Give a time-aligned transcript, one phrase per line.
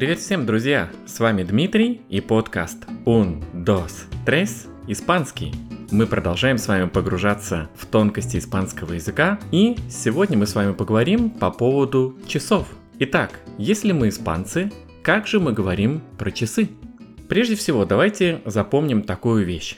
[0.00, 0.90] Привет всем, друзья!
[1.04, 5.52] С вами Дмитрий и подкаст Un, Dos, Tres Испанский.
[5.90, 11.28] Мы продолжаем с вами погружаться в тонкости испанского языка, и сегодня мы с вами поговорим
[11.28, 12.66] по поводу часов.
[12.98, 16.70] Итак, если мы испанцы, как же мы говорим про часы?
[17.28, 19.76] Прежде всего, давайте запомним такую вещь.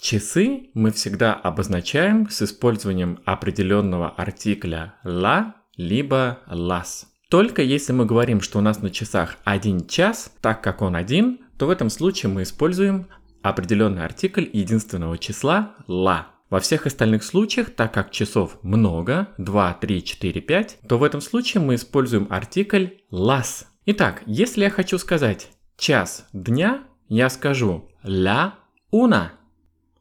[0.00, 7.09] Часы мы всегда обозначаем с использованием определенного артикля la либо las.
[7.30, 11.38] Только если мы говорим, что у нас на часах один час, так как он один,
[11.58, 13.06] то в этом случае мы используем
[13.40, 16.24] определенный артикль единственного числа la.
[16.50, 21.20] Во всех остальных случаях, так как часов много, 2, 3, 4, 5, то в этом
[21.20, 23.66] случае мы используем артикль las.
[23.86, 28.54] Итак, если я хочу сказать час дня, я скажу la
[28.92, 29.28] una.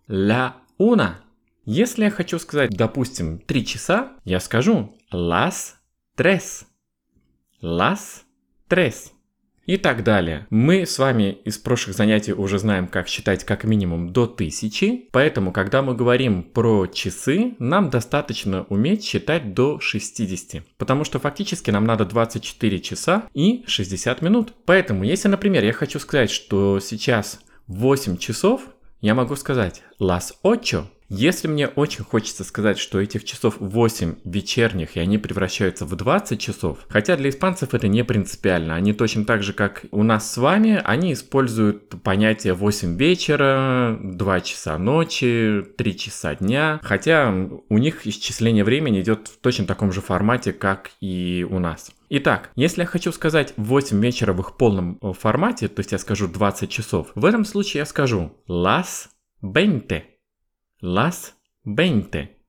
[0.08, 1.18] La una.
[1.64, 5.76] Если я хочу сказать, допустим, 3 часа, я скажу las
[6.20, 6.68] tres
[7.62, 8.24] las
[8.68, 9.12] tres
[9.70, 10.48] и так далее.
[10.49, 15.52] Мы с вами из прошлых занятий уже знаем, как считать как минимум до тысячи, поэтому,
[15.52, 21.85] когда мы говорим про часы, нам достаточно уметь считать до 60, потому что фактически нам
[21.85, 24.54] надо 24 часа и 60 минут.
[24.65, 28.63] Поэтому, если, например, я хочу сказать, что сейчас 8 часов,
[29.02, 34.96] я могу сказать las ocho, если мне очень хочется сказать, что этих часов 8 вечерних,
[34.96, 39.43] и они превращаются в 20 часов, хотя для испанцев это не принципиально, они точно так
[39.43, 45.98] же, как у нас с вами, они используют понятие 8 вечера, 2 часа ночи, 3
[45.98, 47.34] часа дня, хотя
[47.70, 51.91] у них исчисление времени идет в точно таком же формате, как и у нас.
[52.10, 55.99] Итак, если я хочу сказать 8 вечера в их полном э, формате, то есть я
[55.99, 59.10] скажу 20 часов, в этом случае я скажу las
[59.41, 60.18] 20
[60.82, 62.40] las 20.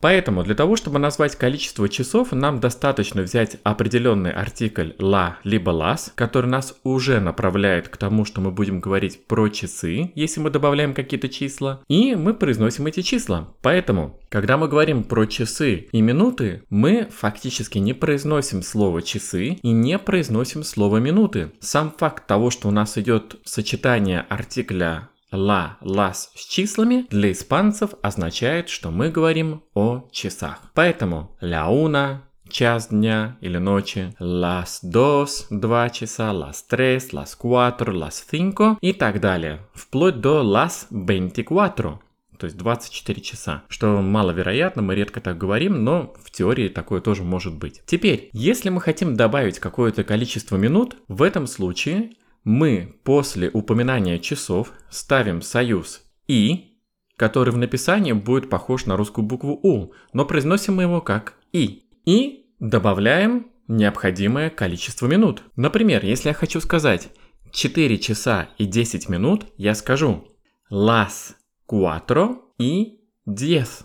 [0.00, 6.12] Поэтому для того, чтобы назвать количество часов, нам достаточно взять определенный артикль la либо las,
[6.14, 10.92] который нас уже направляет к тому, что мы будем говорить про часы, если мы добавляем
[10.92, 13.54] какие-то числа, и мы произносим эти числа.
[13.62, 19.70] Поэтому, когда мы говорим про часы и минуты, мы фактически не произносим слово часы и
[19.70, 21.52] не произносим слово минуты.
[21.60, 27.90] Сам факт того, что у нас идет сочетание артикля la, las с числами для испанцев
[28.02, 30.62] означает, что мы говорим о часах.
[30.74, 37.92] Поэтому la una, час дня или ночи, las dos, два часа, las tres, las cuatro,
[37.92, 41.98] las cinco и так далее, вплоть до las veinticuatro,
[42.38, 47.22] то есть 24 часа, что маловероятно, мы редко так говорим, но в теории такое тоже
[47.22, 47.82] может быть.
[47.86, 52.12] Теперь, если мы хотим добавить какое-то количество минут, в этом случае
[52.46, 56.78] мы после упоминания часов ставим союз «и»,
[57.16, 61.82] который в написании будет похож на русскую букву «у», но произносим мы его как «и».
[62.04, 65.42] И добавляем необходимое количество минут.
[65.56, 67.08] Например, если я хочу сказать
[67.50, 70.28] 4 часа и 10 минут, я скажу
[70.70, 71.34] las
[71.68, 73.82] cuatro y diez.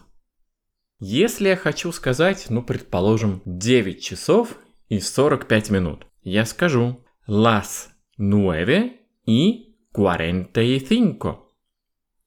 [1.00, 4.56] Если я хочу сказать, ну, предположим, 9 часов
[4.88, 7.91] и 45 минут, я скажу las
[8.22, 11.40] 9 y 45.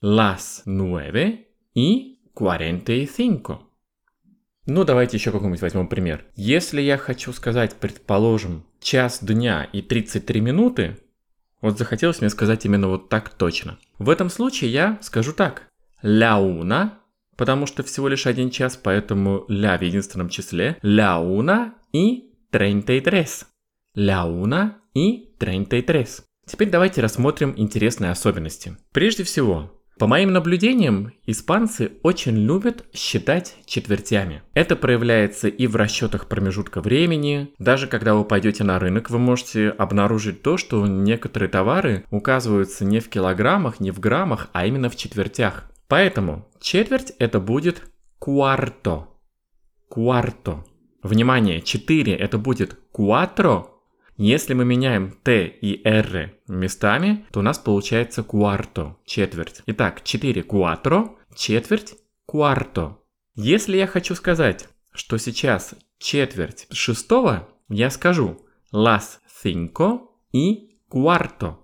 [0.01, 3.61] Las 9 y 45.
[4.67, 6.25] Ну, давайте еще какой-нибудь возьмем пример.
[6.35, 10.97] Если я хочу сказать, предположим, час дня и 33 минуты,
[11.61, 13.79] вот захотелось мне сказать именно вот так точно.
[14.01, 15.69] В этом случае я скажу так.
[16.03, 16.99] Ля уна,
[17.37, 20.77] потому что всего лишь один час, поэтому ля в единственном числе.
[20.83, 23.27] Ля уна и 33.
[23.95, 26.07] Ля уна и 33.
[26.47, 28.79] Теперь давайте рассмотрим интересные особенности.
[28.93, 34.43] Прежде всего, по моим наблюдениям, испанцы очень любят считать четвертями.
[34.55, 37.53] Это проявляется и в расчетах промежутка времени.
[37.59, 43.01] Даже когда вы пойдете на рынок, вы можете обнаружить то, что некоторые товары указываются не
[43.01, 45.71] в килограммах, не в граммах, а именно в четвертях.
[45.89, 47.83] Поэтому четверть это будет
[48.19, 49.09] куарто.
[49.91, 50.65] Куарто.
[51.03, 53.74] Внимание, 4 это будет quattro,
[54.17, 59.63] если мы меняем t и r местами, то у нас получается quarto, четверть.
[59.67, 61.95] Итак, 4 quattro, четверть
[62.31, 62.99] quarto.
[63.35, 68.41] Если я хочу сказать, что сейчас четверть шестого, я скажу
[68.71, 71.57] las cinco y cuarto.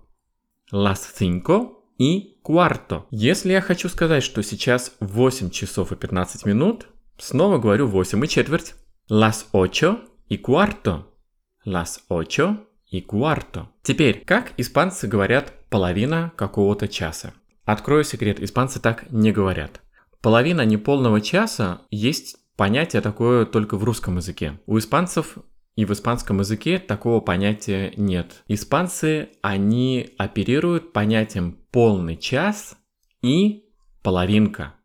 [0.71, 3.05] Las cinco y cuarto.
[3.11, 6.87] Если я хочу сказать, что сейчас 8 часов и 15 минут,
[7.17, 8.75] снова говорю 8 и четверть.
[9.07, 9.99] Las ocho
[10.29, 11.10] y cuarto
[11.65, 13.67] las ocho y cuarto.
[13.83, 17.33] Теперь, как испанцы говорят половина какого-то часа?
[17.65, 19.81] Открою секрет, испанцы так не говорят.
[20.21, 24.59] Половина неполного часа есть понятие такое только в русском языке.
[24.65, 25.37] У испанцев
[25.75, 28.43] И в испанском языке такого понятия нет.
[28.47, 32.77] Испанцы, они оперируют понятием полный час
[33.21, 33.65] и
[34.03, 34.75] половинка.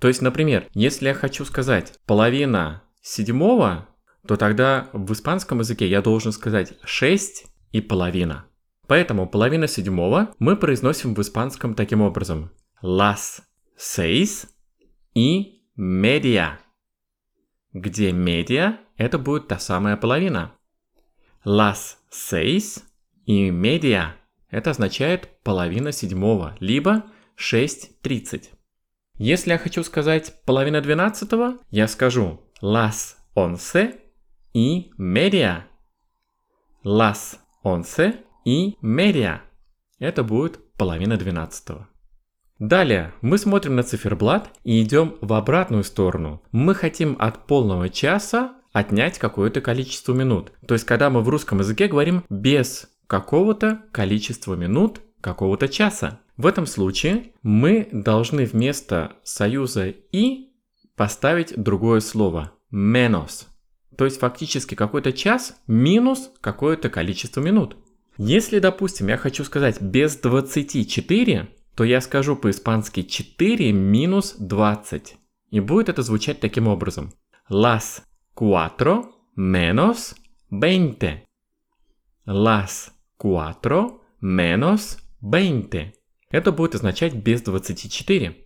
[0.00, 3.88] То есть, например, если я хочу сказать половина седьмого,
[4.26, 8.46] то тогда в испанском языке я должен сказать 6 и половина.
[8.86, 12.50] Поэтому половина седьмого мы произносим в испанском таким образом.
[12.82, 13.42] Las
[13.76, 14.46] seis
[15.14, 16.58] и media.
[17.72, 20.52] Где media– это будет та самая половина.
[21.44, 22.82] Las seis
[23.26, 24.12] и media–
[24.50, 27.04] это означает половина седьмого, либо
[27.36, 28.48] 6.30.
[29.18, 33.94] Если я хочу сказать половина двенадцатого, я скажу las once
[34.52, 35.62] и media.
[36.84, 39.38] Las once и media.
[39.98, 41.88] Это будет половина двенадцатого.
[42.58, 46.42] Далее мы смотрим на циферблат и идем в обратную сторону.
[46.50, 50.52] Мы хотим от полного часа отнять какое-то количество минут.
[50.66, 56.20] То есть, когда мы в русском языке говорим без какого-то количества минут какого-то часа.
[56.36, 60.52] В этом случае мы должны вместо союза «и»
[60.94, 63.46] поставить другое слово «menos».
[63.96, 67.76] То есть фактически какой-то час минус какое-то количество минут.
[68.16, 75.16] Если, допустим, я хочу сказать без 24, то я скажу по-испански 4 минус 20.
[75.50, 77.12] И будет это звучать таким образом.
[77.48, 78.02] Las
[78.34, 79.06] cuatro
[79.36, 80.14] menos
[80.50, 81.22] veinte.
[82.26, 85.92] Las cuatro menos veinte.
[86.30, 88.36] Это будет означать без 24.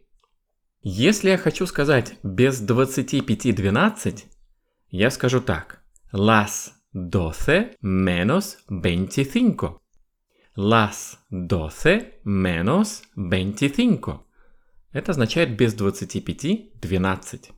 [0.82, 4.26] Если я хочу сказать без 25 12,
[4.92, 5.82] я скажу так.
[6.12, 9.80] Las doce menos veinticinco.
[10.54, 14.20] Las doce menos veinticinco.
[14.92, 17.50] Это означает без 25 12.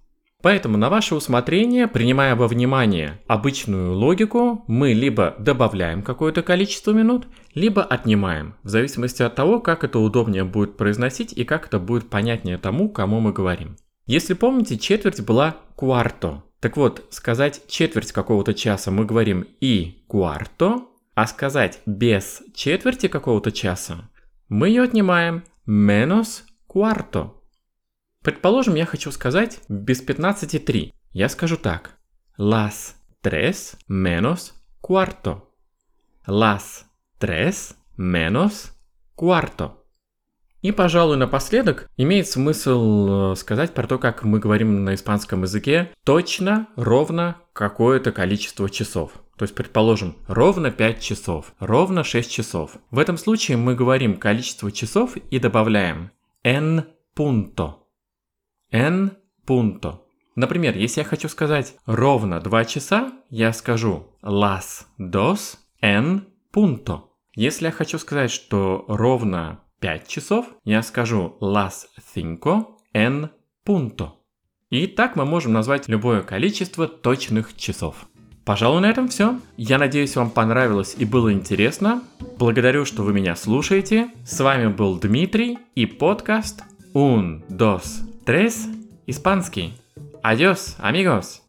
[0.42, 7.26] Поэтому на ваше усмотрение, принимая во внимание обычную логику, мы либо добавляем какое-то количество минут,
[7.54, 12.10] либо отнимаем, в зависимости от того, как это удобнее будет произносить и как это будет
[12.10, 13.76] понятнее тому, кому мы говорим.
[14.06, 16.44] Если помните, четверть была кварто.
[16.64, 23.52] Так вот, сказать четверть какого-то часа мы говорим и кварто, а сказать без четверти какого-то
[23.52, 24.08] часа
[24.48, 27.32] мы ее отнимаем menos cuarto.
[28.22, 30.94] Предположим, я хочу сказать без 15.3.
[31.12, 31.98] Я скажу так.
[32.38, 35.50] Las tres menos cuarto.
[36.26, 36.86] Las
[37.18, 38.72] tres menos
[39.14, 39.83] cuarto.
[40.64, 45.90] И, пожалуй, напоследок имеет смысл э, сказать про то, как мы говорим на испанском языке
[46.04, 49.12] точно, ровно какое-то количество часов.
[49.36, 52.78] То есть, предположим, ровно 5 часов, ровно 6 часов.
[52.90, 56.12] В этом случае мы говорим количество часов и добавляем
[56.42, 57.72] n punto.
[58.70, 59.98] n punto.
[60.34, 66.22] Например, если я хочу сказать ровно 2 часа, я скажу las dos en
[66.54, 67.00] punto.
[67.34, 73.28] Если я хочу сказать, что ровно 5 часов, я скажу las cinco en
[73.66, 74.12] punto.
[74.70, 78.06] И так мы можем назвать любое количество точных часов.
[78.46, 79.38] Пожалуй, на этом все.
[79.58, 82.02] Я надеюсь, вам понравилось и было интересно.
[82.38, 84.08] Благодарю, что вы меня слушаете.
[84.24, 86.62] С вами был Дмитрий и подкаст
[86.94, 88.66] Un, dos, tres,
[89.06, 89.74] испанский.
[90.22, 91.43] Adiós, amigos!